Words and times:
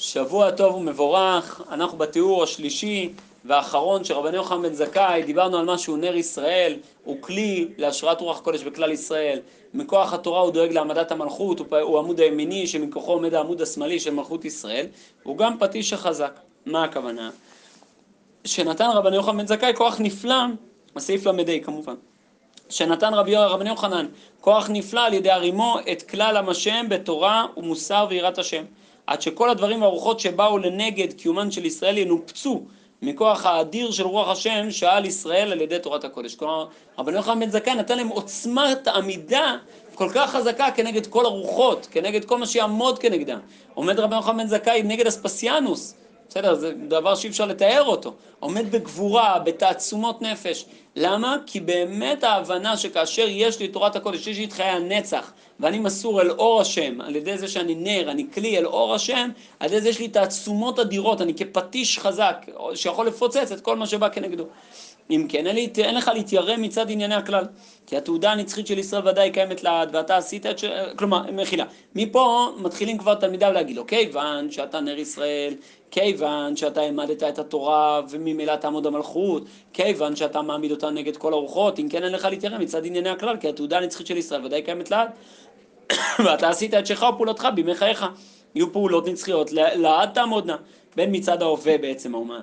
שבוע 0.00 0.50
טוב 0.50 0.74
ומבורך, 0.74 1.60
אנחנו 1.70 1.98
בתיאור 1.98 2.42
השלישי 2.42 3.12
והאחרון 3.44 4.04
של 4.04 4.14
רבני 4.14 4.36
יוחנן 4.36 4.62
בן 4.62 4.74
זכאי, 4.74 5.22
דיברנו 5.22 5.58
על 5.58 5.64
מה 5.64 5.78
שהוא 5.78 5.98
נר 5.98 6.16
ישראל, 6.16 6.76
הוא 7.04 7.16
כלי 7.20 7.68
להשראת 7.78 8.20
רוח 8.20 8.38
הקודש 8.38 8.62
בכלל 8.62 8.92
ישראל, 8.92 9.38
מכוח 9.74 10.12
התורה 10.12 10.40
הוא 10.40 10.50
דואג 10.50 10.72
להעמדת 10.72 11.12
המלכות, 11.12 11.58
הוא, 11.58 11.78
הוא 11.78 11.98
עמוד 11.98 12.20
הימיני 12.20 12.66
שמכוחו 12.66 13.12
עומד 13.12 13.34
העמוד 13.34 13.62
השמאלי 13.62 14.00
של 14.00 14.10
מלכות 14.10 14.44
ישראל, 14.44 14.86
הוא 15.22 15.36
גם 15.36 15.58
פטיש 15.58 15.92
החזק. 15.92 16.32
מה 16.66 16.84
הכוונה? 16.84 17.30
שנתן 18.44 18.88
רבני 18.94 19.16
יוחנן 19.16 19.38
בן 19.38 19.46
זכאי 19.46 19.72
כוח 19.74 20.00
נפלא, 20.00 20.42
הסעיף 20.96 21.26
ל"ה 21.26 21.32
כמובן, 21.62 21.94
שנתן 22.68 23.14
רבי 23.14 23.36
רבני 23.36 23.70
יוחנן 23.70 24.06
כוח 24.40 24.70
נפלא 24.70 25.00
על 25.00 25.14
ידי 25.14 25.30
הרימו 25.30 25.78
את 25.92 26.02
כלל 26.02 26.36
עם 26.36 26.48
השם 26.48 26.86
בתורה 26.88 27.46
ומוסר 27.56 28.06
ויראת 28.10 28.38
השם. 28.38 28.64
עד 29.10 29.22
שכל 29.22 29.50
הדברים 29.50 29.82
והרוחות 29.82 30.20
שבאו 30.20 30.58
לנגד 30.58 31.12
קיומן 31.12 31.50
של 31.50 31.64
ישראל 31.64 31.98
ינופצו 31.98 32.62
מכוח 33.02 33.46
האדיר 33.46 33.90
של 33.90 34.06
רוח 34.06 34.28
השם 34.28 34.70
שעל 34.70 35.06
ישראל 35.06 35.52
על 35.52 35.60
ידי 35.60 35.78
תורת 35.78 36.04
הקודש. 36.04 36.34
כלומר, 36.34 36.66
רבני 36.98 37.16
יוחנן 37.16 37.40
בן 37.40 37.50
זכאי 37.50 37.74
נתן 37.74 37.96
להם 37.96 38.08
עוצמת 38.08 38.88
עמידה 38.88 39.56
כל 39.94 40.08
כך 40.14 40.30
חזקה 40.30 40.70
כנגד 40.70 41.06
כל 41.06 41.24
הרוחות, 41.24 41.88
כנגד 41.90 42.24
כל 42.24 42.38
מה 42.38 42.46
שיעמוד 42.46 42.98
כנגדם. 42.98 43.38
עומד 43.74 44.00
רבי 44.00 44.16
יוחנן 44.16 44.36
בן 44.36 44.46
זכאי 44.46 44.82
נגד 44.82 45.06
אספסיאנוס, 45.06 45.94
בסדר, 46.28 46.54
זה 46.54 46.72
דבר 46.88 47.14
שאי 47.14 47.28
אפשר 47.30 47.46
לתאר 47.46 47.82
אותו. 47.86 48.14
עומד 48.40 48.72
בגבורה, 48.72 49.38
בתעצומות 49.38 50.22
נפש. 50.22 50.64
למה? 50.96 51.36
כי 51.46 51.60
באמת 51.60 52.24
ההבנה 52.24 52.76
שכאשר 52.76 53.26
יש 53.28 53.58
לי 53.60 53.68
תורת 53.68 53.96
הקודש, 53.96 54.26
יש 54.26 54.38
לי 54.38 54.44
את 54.44 54.52
חיי 54.52 54.66
הנצח, 54.66 55.32
ואני 55.60 55.78
מסור 55.78 56.20
אל 56.20 56.30
אור 56.30 56.60
השם, 56.60 57.00
על 57.00 57.16
ידי 57.16 57.38
זה 57.38 57.48
שאני 57.48 57.74
נר, 57.74 58.10
אני 58.10 58.26
כלי 58.34 58.58
אל 58.58 58.66
אור 58.66 58.94
השם, 58.94 59.30
על 59.60 59.66
ידי 59.66 59.80
זה 59.80 59.88
יש 59.88 59.98
לי 59.98 60.08
תעצומות 60.08 60.78
אדירות, 60.78 61.20
אני 61.20 61.34
כפטיש 61.34 61.98
חזק, 61.98 62.46
שיכול 62.74 63.06
לפוצץ 63.06 63.52
את 63.52 63.60
כל 63.60 63.76
מה 63.76 63.86
שבא 63.86 64.08
כנגדו. 64.08 64.44
אם 65.10 65.26
כן, 65.28 65.46
אין, 65.46 65.56
לי, 65.56 65.68
אין 65.78 65.94
לך 65.94 66.10
להתיירא 66.14 66.56
מצד 66.56 66.90
ענייני 66.90 67.14
הכלל. 67.14 67.44
כי 67.86 67.96
התעודה 67.96 68.32
הנצחית 68.32 68.66
של 68.66 68.78
ישראל 68.78 69.08
ודאי 69.08 69.30
קיימת 69.30 69.62
לעד, 69.62 69.94
ואתה 69.94 70.16
עשית 70.16 70.46
את 70.46 70.58
ש... 70.58 70.64
כלומר, 70.96 71.22
מחילה. 71.32 71.64
מפה 71.94 72.48
מתחילים 72.58 72.98
כבר 72.98 73.14
תלמידיו 73.14 73.52
להגיד 73.52 73.76
לו, 73.76 73.86
כיוון 73.86 74.50
שאתה 74.50 74.80
נר 74.80 74.98
ישראל, 74.98 75.54
כיוון 75.90 76.56
שאתה 76.56 76.80
העמדת 76.80 77.22
את 77.22 77.38
התורה 77.38 78.00
וממילא 78.10 78.56
תעמוד 78.56 78.86
המלכות, 78.86 79.42
כיוון 79.72 80.16
שאתה 80.16 80.42
מעמיד 80.42 80.70
אותה 80.82 80.94
נגד 80.94 81.16
כל 81.16 81.32
הרוחות, 81.32 81.78
אם 81.78 81.88
כן 81.88 82.04
אין 82.04 82.12
לך 82.12 82.24
להתיירא 82.24 82.58
מצד 82.58 82.86
ענייני 82.86 83.08
הכלל, 83.08 83.36
כי 83.36 83.48
התעודה 83.48 83.78
הנצחית 83.78 84.06
של 84.06 84.16
ישראל 84.16 84.44
ודאי 84.44 84.62
קיימת 84.62 84.90
לעד. 84.90 85.08
ואתה 86.24 86.48
עשית 86.48 86.74
את 86.74 86.86
שלך 86.86 87.06
ופעולתך 87.14 87.48
בימי 87.54 87.74
חייך. 87.74 88.06
יהיו 88.54 88.72
פעולות 88.72 89.08
נצחיות, 89.08 89.52
לעד 89.52 90.10
תעמודנה. 90.14 90.56
בין 90.96 91.16
מצד 91.16 91.42
ההווה 91.42 91.78
בעצם 91.78 92.14
האומן. 92.14 92.40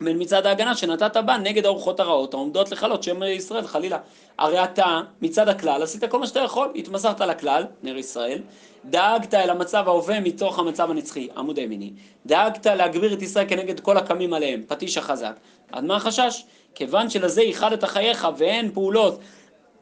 בין 0.00 0.22
מצד 0.22 0.46
ההגנה 0.46 0.76
שנתת 0.76 1.16
בה 1.16 1.36
נגד 1.36 1.66
האורחות 1.66 2.00
הרעות 2.00 2.34
העומדות 2.34 2.70
לכלות 2.70 3.02
שם 3.02 3.22
ישראל, 3.22 3.66
חלילה. 3.66 3.98
הרי 4.38 4.64
אתה, 4.64 5.00
מצד 5.22 5.48
הכלל, 5.48 5.82
עשית 5.82 6.04
כל 6.04 6.18
מה 6.18 6.26
שאתה 6.26 6.40
יכול, 6.40 6.72
התמסרת 6.74 7.20
לכלל, 7.20 7.64
נר 7.82 7.96
ישראל, 7.96 8.38
דאגת 8.84 9.34
אל 9.34 9.50
המצב 9.50 9.88
ההווה 9.88 10.20
מתוך 10.20 10.58
המצב 10.58 10.90
הנצחי, 10.90 11.28
עמוד 11.36 11.58
הימיני, 11.58 11.92
דאגת 12.26 12.66
להגביר 12.66 13.12
את 13.12 13.22
ישראל 13.22 13.48
כנגד 13.48 13.80
כל 13.80 13.96
הקמים 13.96 14.32
עליהם, 14.32 14.62
פטיש 14.68 14.98
החזק. 14.98 15.32
עד 15.72 15.84
מה 15.84 15.96
החשש? 15.96 16.44
כיוון 16.74 17.10
שלזה 17.10 17.42
ייחדת 17.42 17.84
חייך 17.84 18.28
ואין 18.36 18.72
פעולות 18.72 19.20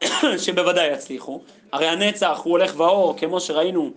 שבוודאי 0.45 0.93
יצליחו, 0.93 1.41
הרי 1.71 1.87
הנצח 1.87 2.41
הוא 2.43 2.51
הולך 2.51 2.73
ואור, 2.77 3.17
כמו 3.17 3.39
שראינו 3.39 3.91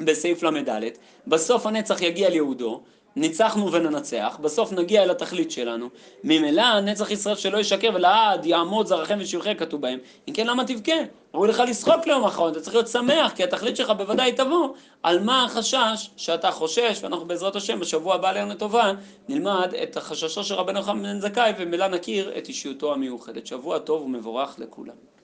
בסעיף 0.00 0.42
ל"ד, 0.42 0.82
בסוף 1.26 1.66
הנצח 1.66 2.02
יגיע 2.02 2.30
ליהודו, 2.30 2.82
ניצחנו 3.16 3.72
וננצח, 3.72 4.38
בסוף 4.40 4.72
נגיע 4.72 5.02
אל 5.02 5.10
התכלית 5.10 5.50
שלנו. 5.50 5.88
ממילא 6.24 6.80
נצח 6.80 7.10
ישראל 7.10 7.36
שלא 7.36 7.58
ישקר 7.58 7.90
ולעד 7.94 8.46
יעמוד 8.46 8.86
זרעכם 8.86 9.18
ושבחי 9.20 9.54
כתוב 9.56 9.80
בהם. 9.80 9.98
אם 10.28 10.32
כן, 10.32 10.46
למה 10.46 10.64
תבכה? 10.64 10.92
ראוי 11.34 11.48
לך 11.48 11.62
לשחוק 11.68 12.06
ליום 12.06 12.24
האחרון, 12.24 12.52
אתה 12.52 12.60
צריך 12.60 12.74
להיות 12.74 12.88
שמח, 12.88 13.32
כי 13.32 13.44
התכלית 13.44 13.76
שלך 13.76 13.90
בוודאי 13.90 14.32
תבוא. 14.32 14.68
על 15.02 15.20
מה 15.20 15.44
החשש 15.44 16.10
שאתה 16.16 16.50
חושש, 16.50 16.98
ואנחנו 17.02 17.26
בעזרת 17.26 17.56
השם 17.56 17.80
בשבוע 17.80 18.14
הבא 18.14 18.28
עלינו 18.28 18.50
לטובה, 18.50 18.92
נלמד 19.28 19.74
את 19.82 19.96
החששו 19.96 20.44
של 20.44 20.54
רבנו 20.54 20.82
חמד 20.82 21.02
בן 21.02 21.20
זכאי, 21.20 21.52
וממילא 21.58 21.88
נכיר 21.88 22.38
את 22.38 22.48
אישיותו 22.48 22.92
המיוחדת. 22.92 23.46
שבוע 23.46 23.78
טוב 23.78 24.02
ומבורך 24.02 24.54
לכולם. 24.58 25.15